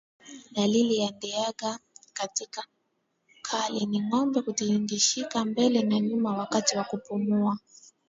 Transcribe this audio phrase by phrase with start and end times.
[0.51, 1.77] Dalili ya ndigana
[3.43, 7.57] kali ni ngombe kutingishika mbele na nyuma wakati wa kupumua